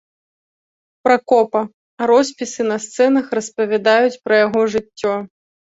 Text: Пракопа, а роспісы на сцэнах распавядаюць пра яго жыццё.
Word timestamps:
Пракопа, 1.07 1.61
а 1.99 2.09
роспісы 2.13 2.61
на 2.73 2.81
сцэнах 2.87 3.25
распавядаюць 3.41 4.19
пра 4.25 4.35
яго 4.45 4.61
жыццё. 4.77 5.15